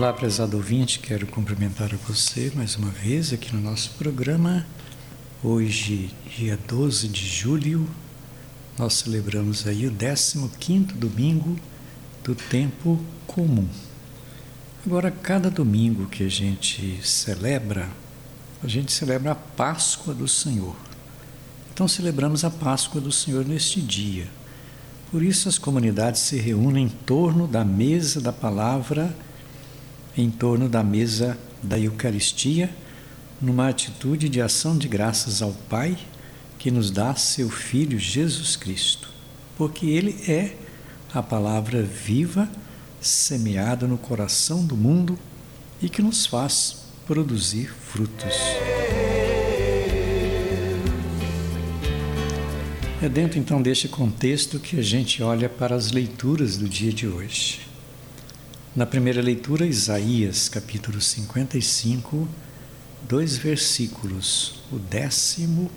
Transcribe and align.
Olá, 0.00 0.14
prezado 0.14 0.56
ouvinte, 0.56 0.98
quero 0.98 1.26
cumprimentar 1.26 1.94
você 1.94 2.50
mais 2.54 2.74
uma 2.74 2.88
vez 2.88 3.34
aqui 3.34 3.54
no 3.54 3.60
nosso 3.60 3.90
programa. 3.98 4.66
Hoje, 5.44 6.10
dia 6.38 6.58
12 6.66 7.06
de 7.06 7.26
julho, 7.26 7.86
nós 8.78 8.94
celebramos 8.94 9.66
aí 9.66 9.86
o 9.86 9.92
15º 9.92 10.94
domingo 10.94 11.54
do 12.24 12.34
tempo 12.34 12.98
comum. 13.26 13.68
Agora, 14.86 15.10
cada 15.10 15.50
domingo 15.50 16.06
que 16.06 16.24
a 16.24 16.30
gente 16.30 16.98
celebra, 17.06 17.86
a 18.64 18.66
gente 18.66 18.92
celebra 18.92 19.32
a 19.32 19.34
Páscoa 19.34 20.14
do 20.14 20.26
Senhor. 20.26 20.76
Então, 21.74 21.86
celebramos 21.86 22.42
a 22.42 22.50
Páscoa 22.50 23.02
do 23.02 23.12
Senhor 23.12 23.44
neste 23.44 23.82
dia. 23.82 24.28
Por 25.10 25.22
isso, 25.22 25.46
as 25.46 25.58
comunidades 25.58 26.22
se 26.22 26.38
reúnem 26.38 26.86
em 26.86 26.88
torno 26.88 27.46
da 27.46 27.66
mesa 27.66 28.18
da 28.18 28.32
palavra 28.32 29.14
em 30.16 30.30
torno 30.30 30.68
da 30.68 30.82
mesa 30.82 31.38
da 31.62 31.78
Eucaristia, 31.78 32.70
numa 33.40 33.68
atitude 33.68 34.28
de 34.28 34.40
ação 34.40 34.76
de 34.76 34.88
graças 34.88 35.42
ao 35.42 35.52
Pai 35.52 35.96
que 36.58 36.70
nos 36.70 36.90
dá 36.90 37.14
seu 37.14 37.48
Filho 37.48 37.98
Jesus 37.98 38.54
Cristo, 38.56 39.08
porque 39.56 39.86
Ele 39.86 40.16
é 40.30 40.54
a 41.12 41.22
palavra 41.22 41.82
viva 41.82 42.48
semeada 43.00 43.86
no 43.86 43.96
coração 43.96 44.64
do 44.64 44.76
mundo 44.76 45.18
e 45.80 45.88
que 45.88 46.02
nos 46.02 46.26
faz 46.26 46.84
produzir 47.06 47.72
frutos. 47.72 48.34
É 53.02 53.08
dentro 53.08 53.38
então 53.38 53.62
deste 53.62 53.88
contexto 53.88 54.58
que 54.58 54.78
a 54.78 54.82
gente 54.82 55.22
olha 55.22 55.48
para 55.48 55.74
as 55.74 55.90
leituras 55.90 56.58
do 56.58 56.68
dia 56.68 56.92
de 56.92 57.08
hoje. 57.08 57.69
Na 58.74 58.86
primeira 58.86 59.20
leitura, 59.20 59.66
Isaías, 59.66 60.48
capítulo 60.48 61.00
55, 61.00 62.28
dois 63.02 63.36
versículos, 63.36 64.60
o 64.70 64.78
décimo 64.78 65.68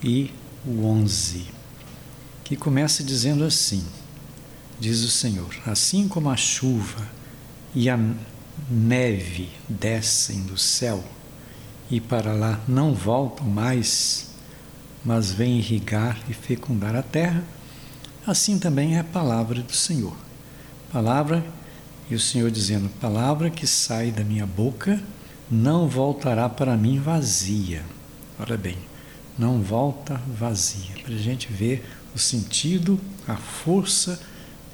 e 0.00 0.30
o 0.64 0.84
onze, 0.84 1.46
que 2.44 2.54
começa 2.54 3.02
dizendo 3.02 3.42
assim: 3.42 3.84
Diz 4.78 5.02
o 5.02 5.10
Senhor: 5.10 5.52
Assim 5.66 6.06
como 6.06 6.30
a 6.30 6.36
chuva 6.36 7.10
e 7.74 7.90
a 7.90 7.98
neve 8.70 9.50
descem 9.68 10.42
do 10.42 10.56
céu 10.56 11.02
e 11.90 12.00
para 12.00 12.32
lá 12.32 12.60
não 12.68 12.94
voltam 12.94 13.46
mais, 13.46 14.28
mas 15.04 15.32
vêm 15.32 15.58
irrigar 15.58 16.20
e 16.28 16.32
fecundar 16.32 16.94
a 16.94 17.02
terra, 17.02 17.42
assim 18.24 18.60
também 18.60 18.94
é 18.94 19.00
a 19.00 19.04
palavra 19.04 19.60
do 19.60 19.74
Senhor. 19.74 20.16
Palavra 20.92 21.44
e 22.12 22.14
o 22.14 22.20
Senhor 22.20 22.50
dizendo: 22.50 22.90
Palavra 23.00 23.48
que 23.48 23.66
sai 23.66 24.10
da 24.10 24.22
minha 24.22 24.44
boca 24.44 25.02
não 25.50 25.88
voltará 25.88 26.46
para 26.46 26.76
mim 26.76 27.00
vazia. 27.00 27.82
Olha 28.38 28.56
bem, 28.56 28.76
não 29.38 29.62
volta 29.62 30.20
vazia. 30.28 30.94
Para 31.02 31.14
a 31.14 31.18
gente 31.18 31.50
ver 31.50 31.82
o 32.14 32.18
sentido, 32.18 33.00
a 33.26 33.36
força 33.36 34.20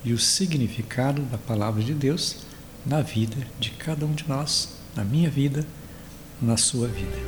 e 0.05 0.12
o 0.12 0.19
significado 0.19 1.22
da 1.22 1.39
palavra 1.39 1.81
de 1.81 1.94
Deus 1.94 2.39
na 2.84 3.03
vida 3.03 3.36
de 3.61 3.70
cada 3.70 4.05
um 4.05 4.12
de 4.12 4.28
nós, 4.28 4.70
na 4.97 5.05
minha 5.05 5.31
vida, 5.31 5.64
na 6.42 6.56
sua 6.56 6.89
vida. 6.89 7.19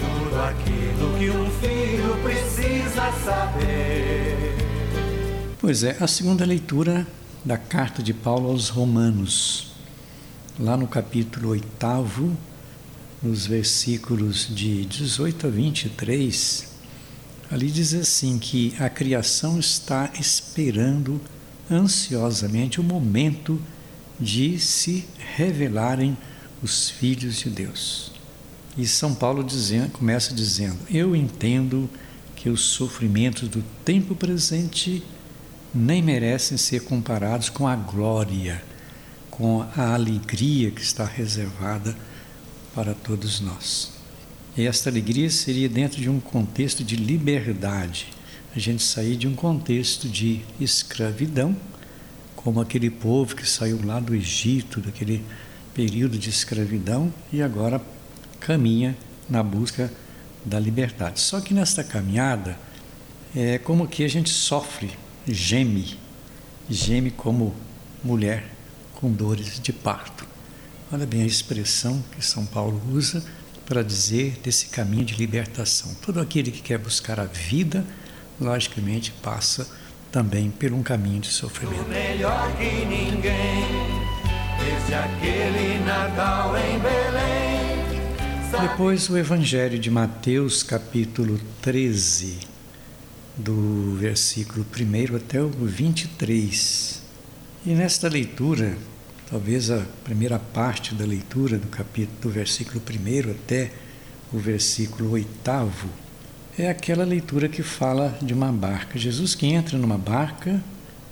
Tudo 0.00 0.40
aquilo 0.40 1.18
que 1.18 1.30
um 1.30 1.50
filho 1.60 2.16
precisa 2.22 3.12
saber. 3.22 4.56
Pois 5.58 5.84
é, 5.84 5.98
a 6.00 6.06
segunda 6.06 6.46
leitura 6.46 7.06
da 7.44 7.56
carta 7.56 8.02
de 8.02 8.12
Paulo 8.12 8.50
aos 8.50 8.68
Romanos, 8.68 9.68
lá 10.58 10.76
no 10.76 10.86
capítulo 10.86 11.50
8, 11.50 12.36
nos 13.22 13.46
versículos 13.46 14.46
de 14.54 14.84
18 14.84 15.46
a 15.46 15.50
23, 15.50 16.68
ali 17.50 17.70
diz 17.70 17.94
assim 17.94 18.38
que 18.38 18.74
a 18.78 18.90
criação 18.90 19.58
está 19.58 20.10
esperando 20.18 21.20
ansiosamente 21.70 22.78
o 22.78 22.84
momento 22.84 23.60
de 24.18 24.58
se 24.58 25.06
revelarem 25.34 26.16
os 26.62 26.90
filhos 26.90 27.38
de 27.38 27.48
Deus. 27.48 28.12
E 28.76 28.86
São 28.86 29.14
Paulo 29.14 29.46
começa 29.94 30.34
dizendo: 30.34 30.78
Eu 30.90 31.16
entendo 31.16 31.88
que 32.36 32.50
os 32.50 32.60
sofrimentos 32.60 33.48
do 33.48 33.62
tempo 33.84 34.14
presente 34.14 35.02
nem 35.74 36.02
merecem 36.02 36.58
ser 36.58 36.84
comparados 36.84 37.48
com 37.48 37.66
a 37.66 37.76
glória, 37.76 38.62
com 39.30 39.62
a 39.76 39.94
alegria 39.94 40.70
que 40.70 40.82
está 40.82 41.04
reservada 41.04 41.96
para 42.74 42.94
todos 42.94 43.40
nós. 43.40 43.92
E 44.56 44.66
esta 44.66 44.90
alegria 44.90 45.30
seria 45.30 45.68
dentro 45.68 46.00
de 46.00 46.10
um 46.10 46.18
contexto 46.18 46.82
de 46.82 46.96
liberdade, 46.96 48.08
a 48.54 48.58
gente 48.58 48.82
sair 48.82 49.16
de 49.16 49.28
um 49.28 49.34
contexto 49.34 50.08
de 50.08 50.40
escravidão, 50.60 51.56
como 52.34 52.60
aquele 52.60 52.90
povo 52.90 53.36
que 53.36 53.48
saiu 53.48 53.80
lá 53.84 54.00
do 54.00 54.14
Egito, 54.14 54.80
daquele 54.80 55.24
período 55.72 56.18
de 56.18 56.30
escravidão 56.30 57.12
e 57.32 57.42
agora 57.42 57.80
caminha 58.40 58.96
na 59.28 59.42
busca 59.42 59.92
da 60.44 60.58
liberdade. 60.58 61.20
Só 61.20 61.40
que 61.40 61.54
nesta 61.54 61.84
caminhada 61.84 62.58
é 63.36 63.58
como 63.58 63.86
que 63.86 64.02
a 64.02 64.08
gente 64.08 64.30
sofre 64.30 64.90
geme, 65.32 65.98
geme 66.68 67.10
como 67.10 67.54
mulher 68.02 68.44
com 68.94 69.10
dores 69.10 69.58
de 69.60 69.72
parto. 69.72 70.26
Olha 70.92 71.06
bem 71.06 71.22
a 71.22 71.26
expressão 71.26 72.02
que 72.12 72.24
São 72.24 72.44
Paulo 72.44 72.80
usa 72.92 73.24
para 73.64 73.82
dizer 73.82 74.40
desse 74.42 74.66
caminho 74.66 75.04
de 75.04 75.14
libertação. 75.14 75.94
Todo 76.04 76.20
aquele 76.20 76.50
que 76.50 76.60
quer 76.60 76.78
buscar 76.78 77.20
a 77.20 77.24
vida, 77.24 77.84
logicamente, 78.40 79.12
passa 79.22 79.68
também 80.10 80.50
por 80.50 80.72
um 80.72 80.82
caminho 80.82 81.20
de 81.20 81.28
sofrimento. 81.28 81.88
Melhor 81.88 82.50
que 82.56 82.84
ninguém, 82.84 83.64
desde 84.58 84.94
aquele 84.94 85.84
Natal 85.84 86.56
em 86.56 86.78
Belém. 86.80 88.68
Depois 88.68 89.08
o 89.08 89.16
Evangelho 89.16 89.78
de 89.78 89.90
Mateus, 89.90 90.64
capítulo 90.64 91.40
13 91.62 92.49
do 93.36 93.96
versículo 93.96 94.64
1 94.64 95.16
até 95.16 95.40
o 95.42 95.48
23. 95.48 97.02
E 97.66 97.70
nesta 97.70 98.08
leitura, 98.08 98.76
talvez 99.30 99.70
a 99.70 99.84
primeira 100.04 100.38
parte 100.38 100.94
da 100.94 101.04
leitura 101.04 101.58
do 101.58 101.68
capítulo 101.68 102.18
do 102.20 102.30
versículo 102.30 102.80
1 102.80 103.30
até 103.30 103.70
o 104.32 104.38
versículo 104.38 105.10
8 105.12 105.28
é 106.58 106.68
aquela 106.68 107.04
leitura 107.04 107.48
que 107.48 107.62
fala 107.62 108.16
de 108.20 108.34
uma 108.34 108.52
barca. 108.52 108.98
Jesus 108.98 109.34
que 109.34 109.46
entra 109.46 109.78
numa 109.78 109.96
barca 109.96 110.62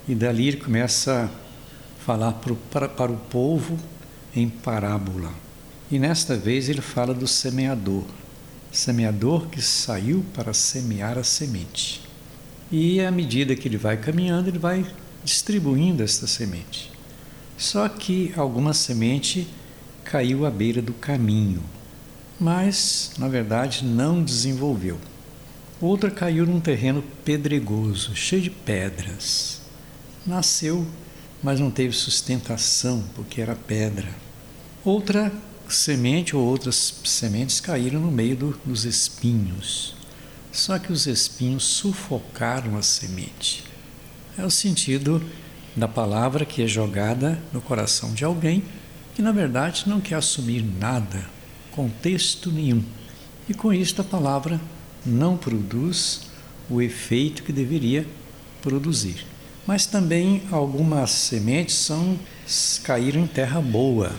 e 0.06 0.14
dali 0.14 0.48
ele 0.48 0.56
começa 0.58 1.24
a 1.24 2.04
falar 2.04 2.32
para, 2.32 2.54
para, 2.70 2.88
para 2.88 3.12
o 3.12 3.16
povo 3.16 3.78
em 4.34 4.48
parábola. 4.48 5.32
E 5.90 5.98
nesta 5.98 6.36
vez 6.36 6.68
ele 6.68 6.82
fala 6.82 7.14
do 7.14 7.26
semeador, 7.26 8.04
semeador 8.70 9.48
que 9.48 9.62
saiu 9.62 10.24
para 10.34 10.52
semear 10.52 11.16
a 11.16 11.24
semente. 11.24 12.07
E 12.70 13.00
à 13.00 13.10
medida 13.10 13.56
que 13.56 13.66
ele 13.66 13.78
vai 13.78 13.96
caminhando, 13.96 14.48
ele 14.48 14.58
vai 14.58 14.86
distribuindo 15.24 16.02
esta 16.02 16.26
semente. 16.26 16.90
Só 17.56 17.88
que 17.88 18.32
alguma 18.36 18.72
semente 18.72 19.48
caiu 20.04 20.46
à 20.46 20.50
beira 20.50 20.80
do 20.80 20.92
caminho, 20.92 21.62
mas 22.38 23.12
na 23.18 23.26
verdade 23.26 23.84
não 23.84 24.22
desenvolveu. 24.22 24.98
Outra 25.80 26.10
caiu 26.10 26.46
num 26.46 26.60
terreno 26.60 27.02
pedregoso, 27.24 28.14
cheio 28.14 28.42
de 28.42 28.50
pedras. 28.50 29.60
Nasceu, 30.26 30.86
mas 31.42 31.60
não 31.60 31.70
teve 31.70 31.94
sustentação, 31.94 33.04
porque 33.14 33.40
era 33.40 33.54
pedra. 33.54 34.08
Outra 34.84 35.32
semente 35.68 36.34
ou 36.34 36.44
outras 36.44 37.00
sementes 37.04 37.60
caíram 37.60 38.00
no 38.00 38.10
meio 38.10 38.36
do, 38.36 38.60
dos 38.64 38.84
espinhos. 38.84 39.97
Só 40.58 40.76
que 40.76 40.92
os 40.92 41.06
espinhos 41.06 41.62
sufocaram 41.62 42.76
a 42.76 42.82
semente. 42.82 43.62
É 44.36 44.44
o 44.44 44.50
sentido 44.50 45.24
da 45.76 45.86
palavra 45.86 46.44
que 46.44 46.60
é 46.60 46.66
jogada 46.66 47.40
no 47.52 47.60
coração 47.60 48.12
de 48.12 48.24
alguém 48.24 48.64
que, 49.14 49.22
na 49.22 49.30
verdade, 49.30 49.84
não 49.86 50.00
quer 50.00 50.16
assumir 50.16 50.62
nada, 50.62 51.24
contexto 51.70 52.50
nenhum. 52.50 52.82
E 53.48 53.54
com 53.54 53.72
isso 53.72 54.00
a 54.00 54.04
palavra 54.04 54.60
não 55.06 55.36
produz 55.36 56.22
o 56.68 56.82
efeito 56.82 57.44
que 57.44 57.52
deveria 57.52 58.04
produzir. 58.60 59.24
Mas 59.64 59.86
também 59.86 60.42
algumas 60.50 61.12
sementes 61.12 61.76
são 61.76 62.18
caíram 62.82 63.20
em 63.20 63.28
terra 63.28 63.60
boa. 63.60 64.10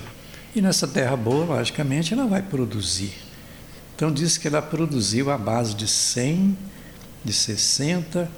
E 0.56 0.62
nessa 0.62 0.88
terra 0.88 1.18
boa, 1.18 1.58
logicamente, 1.58 2.14
ela 2.14 2.28
vai 2.28 2.42
produzir 2.42 3.29
então 4.00 4.13
diz 4.13 4.38
que 4.38 4.48
ela 4.48 4.62
produziu 4.62 5.30
a 5.30 5.38
base 5.38 5.75
de 5.75 5.86
100, 5.86 6.57
de 7.22 7.34
60 7.34 8.31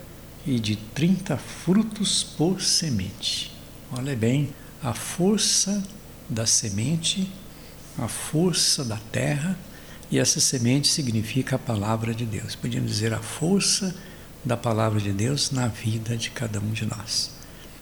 e 0.44 0.60
de 0.60 0.76
30 0.76 1.38
frutos 1.38 2.24
por 2.24 2.60
semente. 2.60 3.56
Olha 3.92 4.16
bem 4.16 4.50
a 4.82 4.92
força 4.96 5.84
da 6.28 6.48
semente, 6.48 7.32
a 7.96 8.08
força 8.08 8.84
da 8.84 8.98
terra, 9.12 9.56
e 10.10 10.18
essa 10.18 10.40
semente 10.40 10.88
significa 10.88 11.58
a 11.58 11.60
palavra 11.60 12.12
de 12.12 12.26
Deus. 12.26 12.56
Podíamos 12.56 12.90
dizer 12.90 13.14
a 13.14 13.22
força 13.22 13.96
da 14.44 14.58
palavra 14.58 15.00
de 15.00 15.14
Deus 15.14 15.52
na 15.52 15.68
vida 15.68 16.18
de 16.18 16.32
cada 16.32 16.60
um 16.60 16.72
de 16.72 16.88
nós. 16.88 17.30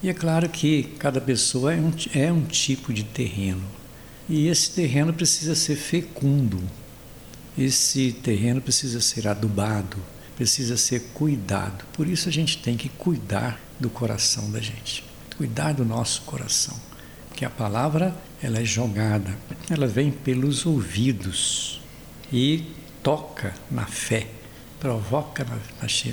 E 0.02 0.10
é 0.10 0.12
claro 0.12 0.50
que 0.50 0.82
cada 0.98 1.18
pessoa 1.18 1.72
é 1.72 1.78
um, 1.78 1.92
é 2.12 2.30
um 2.30 2.44
tipo 2.44 2.92
de 2.92 3.04
terreno. 3.04 3.64
E 4.28 4.48
esse 4.48 4.70
terreno 4.72 5.14
precisa 5.14 5.54
ser 5.54 5.76
fecundo. 5.76 6.62
Esse 7.60 8.10
terreno 8.10 8.60
precisa 8.60 9.00
ser 9.00 9.28
adubado, 9.28 9.98
precisa 10.34 10.76
ser 10.78 11.00
cuidado. 11.12 11.84
Por 11.92 12.08
isso 12.08 12.28
a 12.28 12.32
gente 12.32 12.56
tem 12.58 12.76
que 12.76 12.88
cuidar 12.88 13.60
do 13.78 13.90
coração 13.90 14.50
da 14.50 14.60
gente. 14.60 15.04
Cuidar 15.36 15.74
do 15.74 15.84
nosso 15.84 16.22
coração. 16.22 16.76
Porque 17.28 17.44
a 17.44 17.50
palavra, 17.50 18.16
ela 18.42 18.58
é 18.58 18.64
jogada, 18.64 19.36
ela 19.68 19.86
vem 19.86 20.10
pelos 20.10 20.64
ouvidos 20.64 21.80
e 22.32 22.64
toca 23.02 23.54
na 23.70 23.84
fé 23.84 24.26
provoca 24.80 25.44
na, 25.44 25.58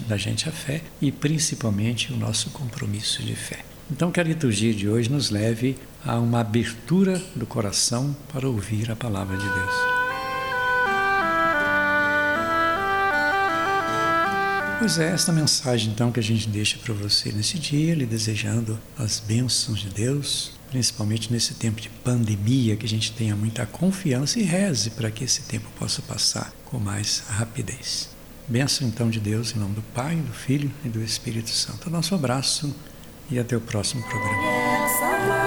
na, 0.09 0.17
gente 0.17 0.47
a 0.47 0.51
fé 0.51 0.81
e 1.01 1.11
principalmente 1.11 2.11
o 2.11 2.17
nosso 2.17 2.49
compromisso 2.49 3.23
de 3.23 3.33
fé. 3.33 3.59
Então, 3.89 4.11
que 4.11 4.19
a 4.19 4.23
liturgia 4.23 4.73
de 4.73 4.89
hoje 4.89 5.09
nos 5.09 5.29
leve 5.29 5.77
a 6.05 6.19
uma 6.19 6.41
abertura 6.41 7.21
do 7.33 7.47
coração 7.47 8.15
para 8.31 8.47
ouvir 8.47 8.91
a 8.91 8.95
palavra 8.95 9.37
de 9.37 9.45
Deus. 9.45 9.86
Pois 14.79 14.99
é, 14.99 15.11
esta 15.11 15.31
mensagem 15.31 15.91
então 15.91 16.11
que 16.11 16.19
a 16.19 16.23
gente 16.23 16.47
deixa 16.47 16.77
para 16.77 16.93
você 16.93 17.31
nesse 17.31 17.57
dia, 17.57 17.95
lhe 17.95 18.05
desejando 18.05 18.79
as 18.97 19.19
bênçãos 19.19 19.79
de 19.79 19.89
Deus, 19.89 20.51
principalmente 20.69 21.31
nesse 21.33 21.55
tempo 21.55 21.81
de 21.81 21.89
pandemia, 21.89 22.75
que 22.75 22.85
a 22.85 22.89
gente 22.89 23.11
tenha 23.11 23.35
muita 23.35 23.65
confiança 23.65 24.39
e 24.39 24.43
reze 24.43 24.91
para 24.91 25.09
que 25.09 25.23
esse 25.23 25.41
tempo 25.41 25.67
possa 25.79 26.01
passar 26.03 26.53
com 26.65 26.77
mais 26.77 27.23
rapidez. 27.27 28.09
Bênção 28.47 28.87
então 28.87 29.09
de 29.09 29.19
Deus 29.19 29.55
em 29.55 29.59
nome 29.59 29.73
do 29.73 29.81
Pai, 29.81 30.15
do 30.15 30.31
Filho 30.31 30.71
e 30.85 30.89
do 30.89 31.03
Espírito 31.03 31.49
Santo. 31.49 31.89
Nosso 31.89 32.13
abraço 32.13 32.73
e 33.31 33.39
até 33.39 33.57
o 33.57 33.61
próximo 33.61 34.03
programa. 34.03 35.46